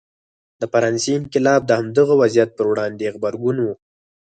[0.59, 3.65] د فرانسې انقلاب د همدغه وضعیت پر وړاندې غبرګون و.